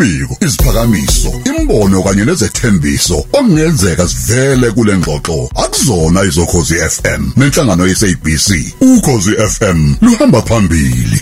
imibiko 0.00 0.36
iziphakamiso 0.40 1.30
imbono 1.44 2.02
kanye 2.02 2.24
nezethembiso 2.24 3.18
okungenzeka 3.18 4.08
sivele 4.08 4.70
kule 4.70 4.96
ngxoxo. 4.96 5.50
Akuzona 5.64 6.24
izokhozi 6.24 6.74
FM 6.74 7.22
nenhlangano 7.36 7.86
yesabc 7.86 8.48
ukhozi 8.80 9.32
FM 9.54 9.94
luhamba 10.00 10.42
phambili. 10.42 11.20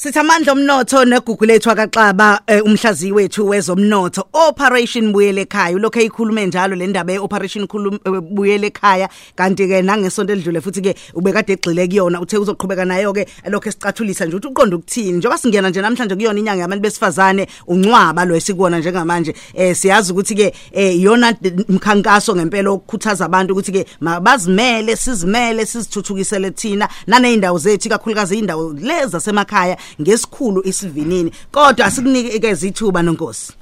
Sithamandla 0.00 0.52
omnotho 0.52 1.04
negugu 1.04 1.44
lethu 1.44 1.70
akaXaba 1.70 2.40
eh, 2.46 2.64
umhlaziyi 2.64 3.12
wethu 3.12 3.48
wezomnotho 3.48 4.24
Operation 4.32 5.12
Buyele 5.12 5.42
ekhaya. 5.42 5.78
Lokho 5.78 6.00
eyikhulume 6.00 6.46
njalo 6.46 6.74
le 6.74 6.86
ndaba 6.86 7.12
yeOperation 7.12 7.66
Buyele 7.66 8.66
ekhaya. 8.68 9.10
Kanti 9.36 9.68
ke 9.68 9.82
nangesonto 9.82 10.32
elidlule 10.32 10.62
futhi 10.62 10.80
ke 10.80 10.94
ubekade 11.14 11.52
egxile 11.52 11.86
kuyona 11.86 12.20
uthe 12.20 12.38
uzoqhubeka 12.38 12.86
nayo 12.86 13.12
ke 13.12 13.26
lokho 13.50 13.68
esicathulisa 13.68 14.24
nje 14.24 14.36
ukuthi 14.36 14.48
uqonda 14.48 14.76
ukuthini. 14.76 15.18
Njengoba 15.18 15.38
singena 15.38 15.68
nje 15.68 15.80
namhlanje 15.82 16.14
kuyona 16.14 16.38
inyanga 16.38 16.62
yabantu 16.62 16.82
besifazane 16.82 17.46
uncwaba 17.66 18.24
lo 18.24 18.36
esikubona 18.36 18.78
njengamanje 18.78 19.34
eh 19.54 19.76
siyazi 19.76 20.12
ukuthi 20.12 20.34
ke 20.34 20.54
eh 20.72 20.96
iyona 20.96 21.34
imkhankaso 21.68 22.36
ngempela 22.36 22.72
ukukhuthaza 22.72 23.24
abantu 23.26 23.52
ukuthi 23.52 23.72
ke 23.72 23.86
mabazimele 24.00 24.96
sizimele 24.96 25.66
sizithuthukisele 25.66 26.50
thina. 26.50 26.88
Naneindawo 27.06 27.58
zethu 27.58 27.88
kakhulukazi 27.88 28.38
indawo 28.38 28.72
lezi 28.72 29.12
zasemakhaya 29.12 29.76
ngesikhulu 30.00 30.62
isivinini 30.64 31.32
kodwa 31.52 31.86
asikunikeze 31.86 32.68
ithuba 32.68 33.02
nonkosi. 33.02 33.52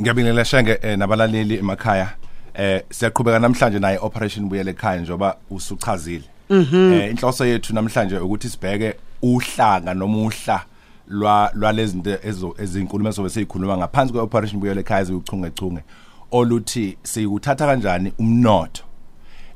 Ngiyabingelela 0.00 0.44
shenge 0.44 0.78
eh, 0.82 0.98
nabalaleli 0.98 1.54
emakhaya. 1.58 2.08
Eh 2.54 2.82
siyaqhubeka 2.90 3.38
namhlanje 3.38 3.78
naye 3.78 3.98
operation 3.98 4.48
buyele 4.48 4.70
ekhaya 4.70 5.00
njoba 5.00 5.36
usuchazile. 5.50 6.24
Eh 6.50 7.10
inhloso 7.10 7.46
yethu 7.46 7.74
namhlanje 7.74 8.18
ukuthi 8.18 8.48
sibheke 8.48 8.94
uhlanga 9.22 9.94
noma 9.94 10.18
uhla 10.18 10.64
lwa 11.08 11.50
lwalezinto 11.54 12.18
ezinkulumo 12.58 13.08
ezobe 13.08 13.30
siyikhuluma 13.30 13.76
ngaphansi 13.76 14.12
kweoperation 14.12 14.60
buyele 14.60 14.80
ekhaya 14.80 15.00
ezichungechunge 15.00 15.80
oluthi 16.32 16.98
sikuthatha 17.02 17.66
kanjani 17.66 18.12
umnotho 18.18 18.84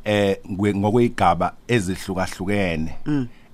eh 0.04 0.36
ngokwegaba 0.48 1.52
ezihlukahlukene. 1.68 2.94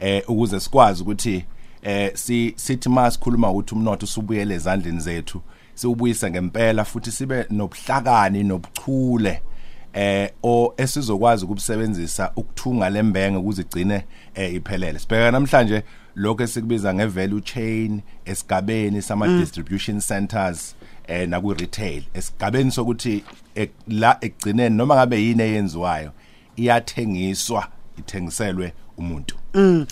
Eh 0.01 0.23
ukuze 0.29 0.61
sikwazi 0.61 1.03
ukuthi 1.03 1.45
eh 1.85 2.11
si 2.15 2.55
sithi 2.57 2.89
masikhuluma 2.89 3.51
ukuthi 3.51 3.75
umnotho 3.75 4.05
usubuyele 4.05 4.55
ezandleni 4.55 5.01
zethu 5.01 5.43
siubuyisa 5.75 6.31
ngempela 6.31 6.85
futhi 6.85 7.11
sibe 7.13 7.47
nobuhlakani 7.51 8.45
nobuchule 8.45 9.43
eh 9.93 10.31
o 10.43 10.75
esizokwazi 10.77 11.45
ukubusebenzisa 11.45 12.33
ukuthunga 12.37 12.91
lembenge 12.91 13.39
ukuzigcine 13.39 14.05
eh 14.35 14.55
iphelele. 14.55 14.99
Sibheka 14.99 15.31
namhlanje 15.31 15.83
lokho 16.15 16.43
esikubiza 16.43 16.95
ngevalue 16.95 17.41
chain 17.41 18.01
esigabeni 18.25 19.03
sama 19.03 19.29
distribution 19.29 20.01
centers 20.01 20.77
eh 21.07 21.29
naku 21.29 21.55
retail 21.55 22.03
esigabeni 22.15 22.71
sokuthi 22.71 23.25
la 23.89 24.19
ekugcineni 24.21 24.77
noma 24.77 24.95
ngabe 24.95 25.23
yini 25.23 25.43
eyenziwayo 25.43 26.13
iyathengiswa 26.57 27.69
ithengiselwe 27.99 28.73
umuntu. 28.97 29.44
Mm. 29.55 29.87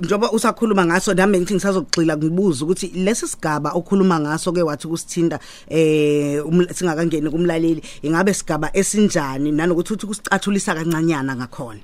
Njoba 0.00 0.30
usakhuluma 0.30 0.86
ngaso 0.86 1.14
nami 1.14 1.38
ngithi 1.38 1.54
ngisazogxila 1.54 2.16
ngibuza 2.16 2.64
ukuthi 2.64 2.86
lesi 2.94 3.28
sigaba 3.28 3.70
okhuluma 3.70 4.20
ngaso 4.20 4.52
ke 4.52 4.62
wathi 4.62 4.88
kusithinda 4.88 5.38
eh 5.68 6.42
singakangeni 6.72 7.30
kumlaleli 7.30 7.82
ingabe 8.02 8.34
sigaba 8.34 8.70
esinjani? 8.72 9.52
Nanokuthi 9.52 9.92
uthi 9.92 10.06
kusicathulisa 10.06 10.74
kancanyana 10.74 11.36
ngakhona. 11.36 11.80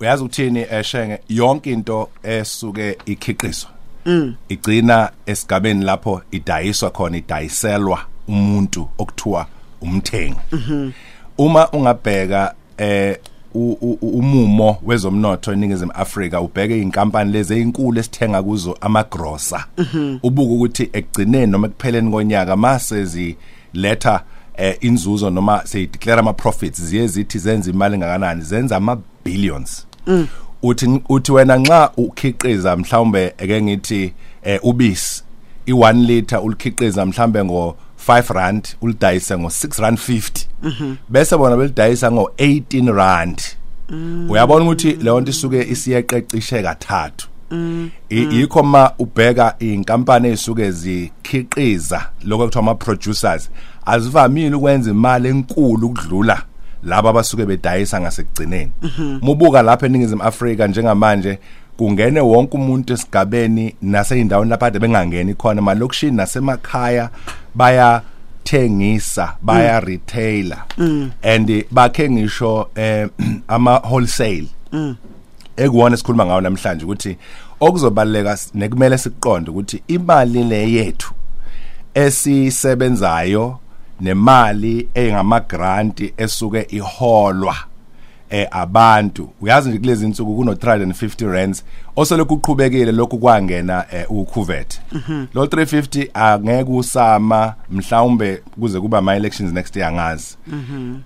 Uyazi 0.00 0.22
ukuthini 0.22 0.66
eshenge 0.70 1.18
yonke 1.28 1.70
into 1.70 2.08
esuke 2.22 2.98
ikhiqizwa. 3.06 3.70
Mm. 4.06 4.34
Igcina 4.48 5.10
esigabeni 5.26 5.84
lapho 5.84 6.22
idayiswa 6.30 6.90
khona 6.90 7.16
idayiselwa 7.16 7.98
umuntu 8.28 8.88
okuthiwa 8.98 9.46
umthengi. 9.80 10.40
Mhm 10.52 10.92
Uma 11.38 11.70
ungabheka 11.70 12.54
eh 12.78 13.16
umumo 13.54 14.76
wezomnotho 14.86 15.52
eningizimu 15.52 15.92
Afrika 15.92 16.40
ubheke 16.40 16.82
inkampani 16.82 17.32
lezi 17.32 17.54
ezinkulu 17.54 18.00
esithenga 18.00 18.42
kuzo 18.42 18.78
amagrosa 18.80 19.64
ubuka 20.22 20.52
ukuthi 20.52 20.90
ekugcineni 20.92 21.52
noma 21.52 21.66
ekupheleni 21.66 22.10
konyaka 22.10 22.56
mase 22.56 23.04
ziletha 23.04 24.22
eh, 24.56 24.76
inzuzo 24.80 25.30
noma 25.30 25.62
seyideclare 25.64 26.20
ama 26.20 26.32
profits 26.32 26.82
ziye 26.82 27.06
zithi 27.06 27.38
zenza 27.38 27.70
imali 27.70 27.98
ngakanani 27.98 28.42
zenza 28.42 28.76
ama 28.76 28.98
billions 29.24 29.86
uthi 30.62 31.00
uthi 31.08 31.32
wena 31.32 31.56
nxa 31.56 31.90
ukhiqiza 31.96 32.76
mhlawumbe 32.76 33.34
eke 33.38 33.62
ngithi 33.62 34.12
eh, 34.42 34.60
ubisi 34.62 35.22
i1 35.66 36.06
liter 36.06 36.40
ulikhiqiza 36.44 37.06
mhlambe 37.06 37.44
ngo 37.44 37.76
5 38.08 38.34
rand 38.34 38.68
ulidayise 38.80 39.38
ngo 39.38 39.48
6 39.48 39.82
rand 39.82 39.98
50 39.98 40.94
bese 41.08 41.36
bona 41.36 41.56
belidayisa 41.56 42.12
ngo 42.12 42.32
18 42.38 42.92
rand 42.92 43.42
uyabona 44.28 44.64
ukuthi 44.64 44.92
leyo 44.92 45.20
nto 45.20 45.30
isuke 45.30 45.62
isiyeqeqishe 45.62 46.62
kathathu. 46.62 47.28
Yikho 48.10 48.62
ma 48.62 48.90
ubheka 48.98 49.54
inkampani 49.58 50.28
ezisuke 50.28 50.70
zikhiqiza 50.70 52.10
lokho 52.24 52.42
ekuthiwa 52.44 52.62
ama 52.62 52.74
producers 52.74 53.50
azivamile 53.86 54.56
ukwenza 54.56 54.90
imali 54.90 55.28
enkulu 55.28 55.86
ukudlula 55.86 56.42
laba 56.84 57.10
abasuke 57.10 57.46
bedayisa 57.46 58.00
ngasekugcineni. 58.00 58.72
Mubuka 59.22 59.62
lapha 59.62 59.86
eningizimu 59.86 60.22
Afrika 60.22 60.66
njengamanje 60.66 61.38
kungene 61.78 62.20
wonke 62.20 62.56
umuntu 62.56 62.92
esigabeni 62.92 63.74
naseyindaweni 63.82 64.50
lapha 64.50 64.66
ade 64.66 64.78
bengangeni 64.78 65.34
khona. 65.34 65.62
Malokushini 65.62 66.16
nasemakhaya 66.16 67.10
baya 67.54 68.02
thengisa 68.44 69.36
baya 69.42 69.80
retailer 69.80 70.64
and 71.22 71.64
bakhe 71.70 72.10
ngisho 72.10 72.68
eh 72.74 73.08
ama 73.48 73.76
wholesale 73.76 74.48
ekuwona 75.56 75.94
esikhuluma 75.94 76.26
ngawo 76.26 76.40
namhlanje 76.40 76.84
ukuthi 76.84 77.16
okuzobaleka 77.60 78.38
nekumele 78.54 78.98
siqonde 78.98 79.50
ukuthi 79.50 79.82
imali 79.88 80.44
le 80.44 80.72
yethu 80.72 81.14
esisebenzayo 81.94 83.58
nemali 84.00 84.88
engama 84.94 85.40
grant 85.40 86.12
esuke 86.16 86.66
iholwa. 86.70 87.56
Eh 88.30 88.48
abantu. 88.50 89.28
Uyazi 89.40 89.68
nje 89.68 89.78
kulezi 89.78 90.04
insuku 90.06 90.36
kuno 90.36 90.52
350 90.52 91.32
rands 91.32 91.64
oselokhu 91.96 92.34
uqhubekile 92.34 92.92
lokhu 92.92 93.18
kwangena 93.18 93.84
eh, 93.92 94.10
ukhuvet 94.10 94.80
lo 95.34 95.44
350 95.44 96.08
angeke 96.14 96.70
usama 96.72 97.54
mhlawumbe 97.70 98.42
kuze 98.60 98.80
kuba 98.80 98.98
ama 98.98 99.16
elections 99.16 99.52
next 99.52 99.76
year 99.76 99.92
ngazi 99.92 100.36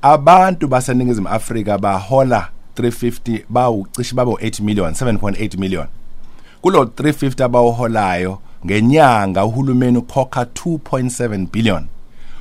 abantu 0.03 0.69
baseningizimu 0.69 1.28
Afrika 1.28 1.78
bahola 1.78 2.49
350 2.77 3.43
bawucishe 3.49 4.15
babo 4.15 4.32
8 4.32 4.62
million 4.62 4.93
7.8 4.93 5.59
million. 5.59 5.87
Kulo 6.62 6.84
350 6.84 7.44
abawuholayo 7.44 8.38
ngenyanga 8.66 9.44
uhulumeni 9.44 9.99
ukhokha 9.99 10.43
2.7 10.43 11.47
billion. 11.53 11.84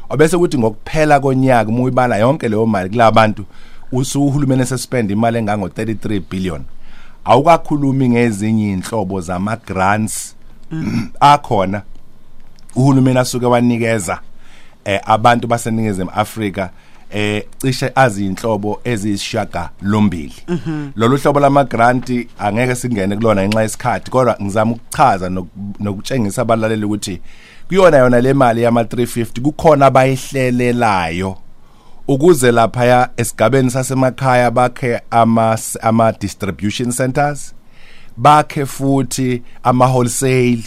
Obese 0.10 0.38
kuthi 0.38 0.58
ngokuphela 0.58 1.20
konyaka 1.20 1.70
uma 1.70 1.84
uyibala 1.84 2.18
yonke 2.18 2.50
leyo 2.50 2.66
mali 2.66 2.90
kulabantu 2.90 3.46
usuhulumeni 3.92 4.66
sespend 4.66 5.12
imali 5.12 5.38
engango 5.38 5.68
33 5.68 6.22
billion. 6.30 6.64
Awukakhulumi 7.26 8.10
ngezinye 8.10 8.72
inhlobo 8.72 9.22
zama 9.22 9.56
grants 9.56 10.36
akhona. 11.20 11.82
Uhulumeni 12.76 13.20
asuke 13.20 13.46
wanikeza 13.46 14.20
eh 14.86 15.02
abantu 15.06 15.48
baseningizimu 15.48 16.12
Afrika 16.16 16.70
eh 17.12 17.44
cishe 17.58 17.92
azinhlobo 17.96 18.82
ezishaga 18.84 19.70
lombili 19.82 20.34
lolu 20.96 21.18
hlobo 21.18 21.40
lama 21.40 21.64
grant 21.64 22.28
angeke 22.40 22.76
singene 22.76 23.16
kulona 23.16 23.42
ngenxa 23.42 23.62
yesikhathi 23.62 24.12
kodwa 24.12 24.38
ngizama 24.42 24.72
ukuchaza 24.72 25.30
nokutshengisa 25.80 26.42
abalaleli 26.42 26.86
ukuthi 26.86 27.22
kuyona 27.68 27.98
yona 27.98 28.22
le 28.22 28.34
mali 28.34 28.64
yama 28.64 28.84
350 28.84 29.42
kukhona 29.42 29.86
abayihlelelayo. 29.86 31.38
Ukuze 32.14 32.52
lapha 32.52 33.10
esigabeni 33.18 33.72
sasemakhaya 33.72 34.52
bakhe 34.52 35.02
ama 35.12 35.58
ama 35.82 36.12
distribution 36.12 36.92
centers 36.92 37.54
bakhe 38.18 38.66
futhi 38.66 39.42
ama 39.64 39.86
wholesale 39.86 40.64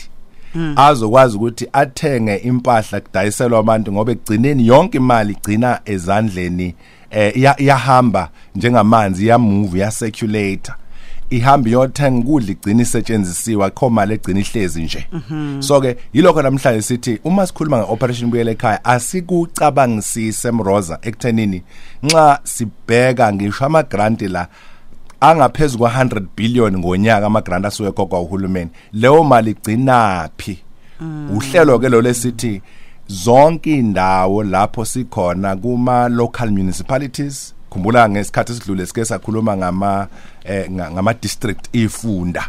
azokwazi 0.77 1.37
ukuthi 1.37 1.69
athenge 1.73 2.37
impahla 2.37 3.01
kudayiselwa 3.01 3.59
abantu 3.59 3.93
ngoba 3.93 4.13
egcineni 4.13 4.67
yonke 4.67 4.97
imali 4.99 5.33
igcina 5.33 5.81
ezandleni 5.85 6.75
eh 7.11 7.37
iyahamba 7.59 8.31
njengamanzi 8.55 9.27
ya 9.27 9.39
move 9.39 9.79
ya 11.39 11.41
circulator 11.41 11.65
ihamba 11.65 11.69
iyothenga 11.69 12.19
ukudla 12.21 12.51
igcina 12.51 12.83
isetshenzisiwa 12.83 13.71
kho 13.71 13.91
mali 13.91 14.15
egcina 14.15 14.41
ihlezi 14.41 14.83
nje. 14.83 15.07
So 15.61 15.81
ke 15.81 15.97
yilokho 16.13 16.43
namhlanje 16.43 16.83
sithi 16.83 17.19
uma 17.25 17.47
sikhuluma 17.47 17.79
ngeoperation 17.79 18.31
buyele 18.31 18.51
ekhaya 18.51 18.85
asikucabangisise 18.85 20.51
mroza 20.51 20.99
ekuthenini 21.03 21.63
nxa 22.03 22.41
sibheka 22.45 23.33
ngisho 23.33 23.65
ama 23.65 23.83
grant 23.83 24.23
la 24.23 24.49
angaphezulu 25.21 25.79
kwa 25.79 25.91
100 25.91 26.23
billion 26.37 26.79
ngonyaka 26.79 27.27
ama 27.27 27.41
grant 27.41 27.67
asuke 27.67 27.93
kokwa 27.93 28.21
uhulumeni 28.21 28.71
leyo 28.93 29.25
mali 29.25 29.51
igcinaphi 29.51 30.59
uhlelo 31.37 31.79
ke 31.79 31.89
lo 31.89 32.03
lesithi 32.03 32.63
zonke 33.09 33.77
indawo 33.77 34.43
lapho 34.45 34.85
sikhona 34.85 35.57
kuma 35.57 36.09
local 36.09 36.51
municipalities 36.51 37.55
khumbula 37.75 38.09
ngesikhathi 38.09 38.53
esidlule 38.53 38.87
sike 38.87 39.05
sakhuluma 39.05 39.57
ngama 39.57 40.07
eh, 40.45 40.71
nga- 40.71 40.91
ngama 40.91 41.15
district 41.15 41.69
ifunda 41.73 42.49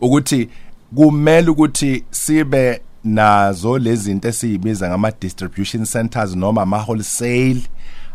ukuthi 0.00 0.48
kumele 0.94 1.50
ukuthi 1.50 2.04
sibe 2.10 2.80
nazo 3.04 3.78
lezi 3.78 4.02
zinto 4.02 4.28
esiyibiza 4.28 4.88
ngama 4.88 5.12
distribution 5.20 5.84
centers 5.86 6.36
noma 6.36 6.62
ama 6.62 6.78
wholesale 6.78 7.62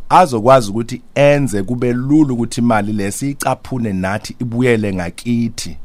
azokwazi 0.09 0.69
ukuthi 0.69 1.01
enze 1.15 1.63
kube 1.63 1.94
lula 1.94 2.33
ukuthi 2.33 2.62
imali 2.62 2.94
lesicaphune 2.94 3.94
nathi 3.94 4.36
ibuyele 4.41 4.94
ngakithi. 4.94 5.77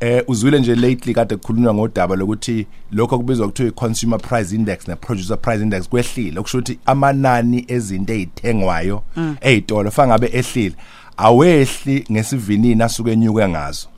Eh 0.00 0.22
uzwile 0.28 0.60
nje 0.60 0.74
lately 0.74 1.14
kade 1.14 1.36
kukhulunywa 1.36 1.74
ngodaba 1.74 2.16
lokuthi 2.16 2.66
lokho 2.92 3.18
kubizwa 3.18 3.46
kuthiwa 3.46 3.68
i-consumer 3.68 4.20
price 4.20 4.54
index 4.54 4.88
ne-producer 4.88 5.38
price 5.38 5.62
index 5.62 5.88
kwehlile. 5.88 6.40
Okusho 6.40 6.58
ukuthi 6.58 6.78
amanani 6.86 7.64
ezinto 7.68 8.12
ezithengwayo 8.12 9.02
ezitolo 9.40 9.90
fangabe 9.90 10.26
ehlile 10.32 10.74
awehli 11.16 12.04
ngesivinini 12.12 12.82
asuke 12.82 13.12
enyuke 13.12 13.48
ngazo. 13.48 13.88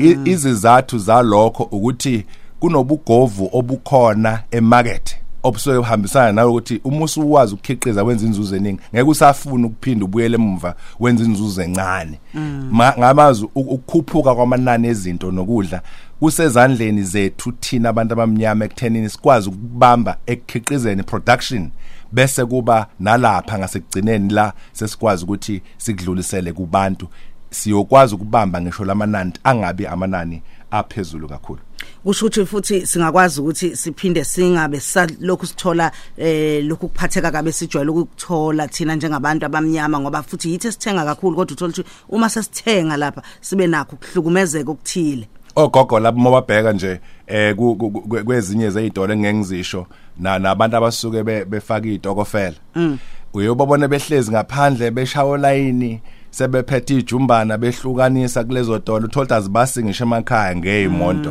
I- 0.00 0.18
izizathu 0.24 0.98
zalokho 0.98 1.62
ukuthi 1.62 2.24
kunobugovu 2.60 3.48
obukhona 3.52 4.42
emarket. 4.50 5.16
Obusuke 5.44 5.76
buhambisana 5.76 6.32
nalokuthi 6.32 6.80
uma 6.84 7.04
usuwazi 7.04 7.54
ukukhiqiza 7.54 8.04
wenza 8.04 8.26
inzuzo 8.26 8.56
eningi. 8.56 8.80
Ngeke 8.94 9.10
usafuna 9.10 9.66
ukuphinda 9.66 10.04
ubuyele 10.04 10.34
emuva 10.34 10.74
wenza 11.00 11.24
inzuzo 11.24 11.62
encane. 11.62 12.18
Ngamazi 12.98 13.44
u- 13.54 13.60
ukukhuphuka 13.60 14.34
kwamanani 14.34 14.88
ezinto 14.88 15.30
nokudla 15.32 15.82
kusezandleni 16.20 17.02
zethu 17.02 17.52
thina 17.52 17.88
abantu 17.88 18.12
abamnyama 18.12 18.64
ekuthenini 18.64 19.08
sikwazi 19.08 19.48
ukubamba 19.48 20.16
ekukhiqizeni 20.26 21.02
production 21.02 21.70
bese 22.12 22.44
kuba 22.44 22.86
nalapha 23.00 23.58
ngasekugcineni 23.58 24.32
la 24.32 24.52
sesikwazi 24.72 25.24
ukuthi 25.24 25.62
sikudlulisele 25.78 26.52
kubantu. 26.52 27.08
Siyokwazi 27.50 28.14
ukubamba 28.14 28.60
ngisho 28.60 28.84
lamanani 28.84 29.32
angabi 29.44 29.86
amanani 29.86 30.42
aphezulu 30.78 31.28
kakhulu. 31.28 31.60
Kusho 32.04 32.26
ukuthi 32.26 32.46
futhi 32.46 32.86
singakwazi 32.86 33.40
ukuthi 33.40 33.76
siphinde 33.76 34.24
singabe 34.24 34.80
salokhu 34.80 35.46
sithola 35.46 35.92
eh 36.16 36.64
lokhu 36.64 36.88
kuphatheka 36.88 37.30
kabe 37.30 37.52
sijwayele 37.52 37.90
ukuthola 37.90 38.68
thina 38.68 38.96
njengabantu 38.96 39.46
abamnyama 39.46 40.00
ngoba 40.00 40.22
futhi 40.22 40.52
yithi 40.52 40.72
sithenga 40.72 41.04
kakhulu 41.04 41.36
kodwa 41.36 41.52
uthola 41.52 41.72
ukuthi 41.72 41.84
uma 42.08 42.28
sesithenga 42.28 42.96
lapha 42.96 43.22
sibe 43.40 43.66
nakho 43.66 43.96
kuhlukumezeka 43.96 44.70
okuthile. 44.70 45.28
Ogogo 45.56 46.00
labo 46.00 46.20
mababheka 46.20 46.72
nje 46.72 47.00
eh 47.26 47.54
kwezinye 48.24 48.70
zezidolo 48.70 49.12
engengizisho 49.12 49.86
na 50.18 50.38
nabantu 50.38 50.76
abasuke 50.76 51.22
be- 51.22 51.44
befaka 51.44 51.86
izitokofela 51.86 52.56
uyobabona 53.34 53.88
behlezi 53.88 54.30
ngaphandle 54.30 54.90
beshawo 54.90 55.36
line 55.36 56.00
sebephethe 56.34 56.98
ijumbana 56.98 57.58
behlukanisa 57.58 58.44
kulezo 58.44 58.78
dolo 58.78 59.06
uthola 59.06 59.36
azibasi 59.36 59.84
ngisho 59.84 60.04
emakhaya 60.04 60.56
ngezimonto 60.56 61.30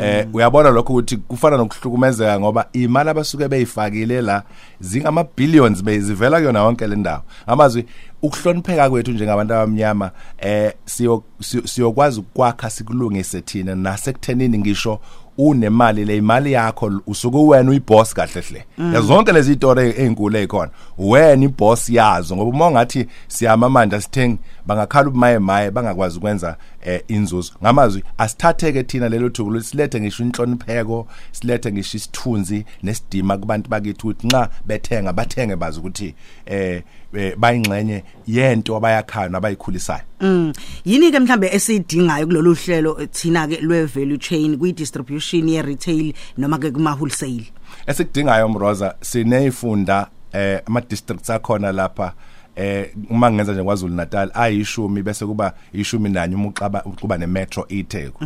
eh 0.00 0.26
uyabona 0.32 0.70
lokho 0.70 0.92
ukuthi 0.92 1.16
kufana 1.16 1.56
nokuhlukumezeka 1.56 2.40
ngoba 2.40 2.66
imali 2.72 3.10
abasuke 3.10 3.48
beyifakile 3.48 4.22
la 4.22 4.42
zingama 4.80 5.24
billions 5.36 5.82
bezivela 5.84 6.36
kuyona 6.38 6.58
yonke 6.58 6.86
le 6.86 6.96
ndawo. 6.96 7.22
Amazwi 7.46 7.84
ukuhlonipheka 8.22 8.90
kwethu 8.90 9.12
njengabantu 9.12 9.54
abamnyama 9.54 10.10
eh 10.38 10.72
siyo 10.84 11.22
siyo- 11.42 11.66
siyokwazi 11.66 12.20
ukwakha 12.20 12.70
sikulungise 12.70 13.40
thina 13.40 13.74
nasekuthenini 13.74 14.58
ngisho 14.58 15.00
unemali 15.38 16.04
le 16.04 16.16
imali 16.16 16.52
yakho 16.52 16.90
usuke 17.06 17.38
wena 17.38 17.70
uyiboss 17.70 18.14
kahle 18.14 18.40
hle. 18.40 18.64
Yazonke 18.94 19.32
lezi 19.32 19.52
itori 19.52 19.88
ezinkulu 19.88 20.36
ezikhona 20.36 20.70
wena 20.98 21.44
iboss 21.44 21.90
yazo 21.90 22.36
ngoba 22.36 22.50
uma 22.50 22.70
ngathi 22.70 23.06
siyama 23.28 23.68
manje 23.68 24.00
sithengi 24.00 24.38
bangakhala 24.70 25.08
ubumaye 25.08 25.38
maye 25.38 25.70
bangakwazi 25.70 26.18
ukwenza 26.18 26.56
eh, 26.84 27.02
inzuzo 27.08 27.52
ngamazwi 27.62 28.04
asithatheke 28.18 28.82
thina 28.82 29.08
lelo 29.08 29.28
thuku 29.28 29.50
ukuthi 29.50 29.66
silethe 29.66 30.00
ngisho 30.00 30.22
inhlonipheko 30.24 31.08
silethe 31.32 31.72
ngisho 31.72 31.96
isithunzi 31.96 32.64
nesidima 32.82 33.38
kubantu 33.38 33.70
bakithi 33.70 34.00
ukuthi 34.02 34.26
nxa 34.26 34.48
bethenga 34.66 35.12
bathenge 35.12 35.56
bazi 35.56 35.78
ukuthi 35.80 36.14
eh 36.46 36.82
eh, 37.14 37.36
bayingxenye 37.36 38.04
yento 38.26 38.76
abayakhayo 38.76 39.28
nabayikhulisayo 39.28 40.02
Mm. 40.20 40.52
Yini 40.84 41.10
ke 41.10 41.18
mhlambe 41.18 41.48
esidingayo 41.52 42.26
kulolu 42.26 42.54
hlelo 42.54 43.00
eh, 43.00 43.08
thina 43.12 43.48
ke 43.48 43.60
lwe 43.60 43.84
value 43.84 44.18
chain 44.18 44.58
kwi 44.58 44.72
distribution 44.72 45.48
ye 45.48 45.62
retail 45.62 46.12
noma 46.38 46.58
ke 46.58 46.70
kuma 46.70 46.92
wholesale. 46.92 47.52
esikudingayo 47.86 48.48
mroza 48.48 48.94
sineyifunda 49.00 50.06
eh 50.32 50.60
ama 50.66 50.80
districts 50.80 51.30
akhona 51.30 51.72
lapha 51.72 52.12
eh 52.60 52.90
uma 53.10 53.30
ngenza 53.30 53.52
nje 53.52 53.62
kwaZulu 53.62 53.94
Natal 53.94 54.30
ayishumi 54.34 55.02
bese 55.02 55.26
kuba 55.26 55.54
ishumi 55.72 56.08
nanye 56.08 56.34
uma 56.34 56.48
uqaba 56.48 56.80
kuba 56.80 57.18
ne 57.18 57.26
metro 57.26 57.66
eTheku 57.68 58.24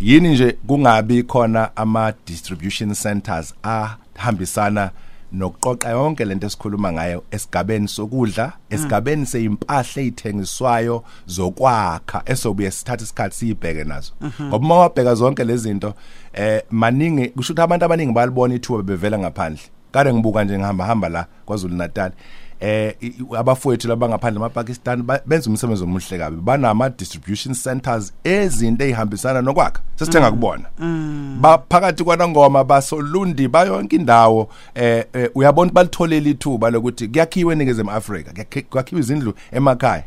yini 0.00 0.28
nje 0.28 0.56
kungabi 0.66 1.22
khona 1.22 1.76
ama 1.76 2.12
distribution 2.26 2.94
centers 2.94 3.54
ahambisana 3.62 4.90
nokuqoqa 5.32 5.90
yonke 5.90 6.24
lento 6.24 6.46
esikhuluma 6.46 6.92
ngayo 6.92 7.24
esigabeni 7.30 7.88
sokudla 7.88 8.52
esigabeni 8.70 9.26
seyimpahla 9.26 10.02
ezithengiswayo 10.02 11.04
zokwakha 11.26 12.22
esobuye 12.26 12.70
sithatha 12.70 13.04
isikhathi 13.04 13.36
siyibheke 13.36 13.84
nazo. 13.84 14.12
Ngoba 14.42 14.66
uma 14.66 14.74
wabheka 14.78 15.14
zonke 15.14 15.44
lezi 15.44 15.62
zinto 15.62 15.94
eh 16.32 16.62
maningi 16.70 17.28
kusho 17.28 17.52
ukuthi 17.52 17.62
abantu 17.62 17.84
abaningi 17.84 18.12
balibona 18.12 18.54
ithuba 18.54 18.82
bevela 18.82 19.18
ngaphandle. 19.18 19.62
Kade 19.92 20.14
ngibuka 20.14 20.44
nje 20.44 20.58
ngihamba 20.58 20.86
hamba 20.86 21.08
la 21.08 21.26
kwaZulu 21.46 21.74
Natal. 21.76 22.12
Eh 22.60 22.94
i- 23.00 23.06
i- 23.06 23.36
abafowethu 23.36 23.88
labangaphandle 23.88 24.38
eMapakistan 24.40 25.02
ba- 25.02 25.20
benza 25.26 25.50
umsebenzi 25.50 25.84
omuhle 25.84 26.18
kabi. 26.18 26.36
Banama 26.36 26.90
distribution 26.90 27.54
centers 27.54 28.12
ezinto 28.24 28.84
ezihambisana 28.84 29.42
nokwakha. 29.42 29.80
Sesithenga 29.96 30.30
kubona. 30.30 30.64
Baphakathi 31.40 32.04
kwanongoma 32.04 32.64
basolundi 32.64 33.48
bayonke 33.48 33.96
indawo 33.96 34.48
eh 34.74 35.04
eh, 35.12 35.30
uyabona 35.34 35.72
balitholela 35.72 36.28
ithuba 36.28 36.70
lokuthi 36.70 37.08
kuyakhiwe 37.08 37.52
eNingizimu 37.54 37.90
Afrika 37.90 38.30
kuyakhi- 38.32 38.62
kwakhiwa 38.70 39.00
izindlu 39.00 39.34
emakhaya. 39.52 40.04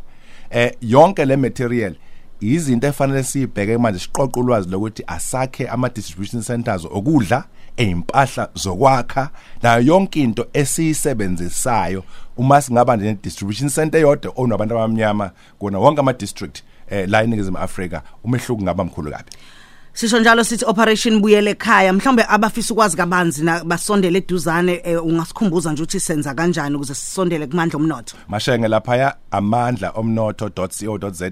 Eh 0.50 0.74
yonke 0.82 1.26
le 1.26 1.36
material 1.38 1.96
izinto 2.42 2.88
efanele 2.88 3.24
sibheke 3.24 3.78
manje 3.78 4.00
siqoqa 4.00 4.40
ulwazi 4.40 4.70
lokuthi 4.70 5.04
asakhe 5.08 5.68
ama 5.68 5.90
distribution 5.90 6.44
centers 6.44 6.86
okudla 6.86 7.44
ezimpahla 7.78 8.50
zokwakha 8.56 9.30
nayo 9.62 9.82
yonke 9.82 10.22
into 10.22 10.48
esiyisebenzisayo. 10.54 12.04
Uma 12.38 12.62
singaba 12.62 12.98
nje 12.98 13.18
distribution 13.24 13.70
center 13.70 14.00
eyodwa 14.00 14.34
onabantu 14.36 14.76
abamnyama 14.76 15.32
kona 15.60 15.80
wonke 15.80 16.00
ama 16.00 16.14
district 16.14 16.64
eh 16.90 17.10
la 17.10 17.24
eNingizimu 17.24 17.58
Afrika 17.58 18.02
umehluko 18.24 18.64
ngaba 18.64 18.84
mkhulu 18.84 19.12
kabi. 19.12 19.32
Sisho 19.94 20.20
njalo 20.20 20.44
sithi 20.44 20.66
operation 20.66 21.20
buyele 21.22 21.52
ekhaya 21.52 21.94
mhlawumbe 21.94 22.26
abafisa 22.30 22.74
ukwazi 22.74 22.98
kabanzi 22.98 23.44
basondele 23.66 24.18
eduzane 24.18 24.82
eh, 24.84 25.06
ungasikhumbuza 25.06 25.72
nje 25.72 25.84
ukuthi 25.84 26.00
senza 26.00 26.34
kanjani 26.34 26.76
ukuze 26.76 26.94
sisondele 26.96 27.48
kumandla 27.48 27.78
omnotho. 27.78 28.16
mashenge 28.30 28.68
lapha 28.68 29.16
amandla 29.32 29.90
omnotho.co.za 29.92 31.32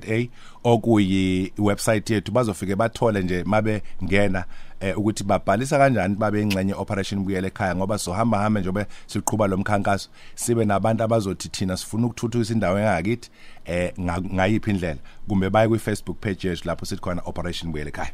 okuyi 0.63 1.53
website 1.57 2.09
yethu. 2.09 2.31
Bazofike 2.31 2.75
bathole 2.75 3.23
nje 3.23 3.43
mabe 3.43 3.81
ngena 4.03 4.45
eh, 4.79 4.97
ukuthi 4.97 5.23
babhalisa 5.23 5.77
kanjani 5.77 6.15
babe 6.15 6.41
ingxenye 6.41 6.73
operation 6.73 7.23
buyele 7.23 7.47
ekhaya 7.47 7.75
ngoba 7.75 7.97
sohamba 7.97 8.37
hamba 8.39 8.59
njobe 8.59 8.85
siqhubha 9.07 9.47
lomkhankaso 9.47 10.09
sibe 10.35 10.65
nabantu 10.65 11.03
abazothi 11.03 11.49
thina 11.49 11.77
sifuna 11.77 12.05
ukuthuthukisa 12.07 12.53
indawo 12.53 12.79
engakithi 12.79 13.29
eh 13.65 13.93
nga- 13.99 14.21
ngayiphi 14.21 14.71
indlela. 14.71 14.99
Kumbe 15.27 15.49
baye 15.49 15.67
kwi 15.67 15.79
Facebook 15.79 16.17
page 16.19 16.47
yethu 16.47 16.67
lapho 16.67 16.85
sithi 16.85 17.01
khona 17.01 17.21
operation 17.25 17.71
buyele 17.71 17.89
ekhaya. 17.89 18.11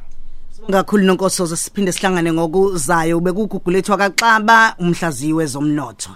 Ngakhulu 0.69 1.03
nonkosozo 1.03 1.55
siphinde 1.55 1.91
sihlangane 1.91 2.33
ngokuzayo 2.33 3.19
bekugugulethu 3.19 3.93
akaxaba 3.93 4.75
umhlaziwe 4.79 5.45
zomnotho. 5.45 6.11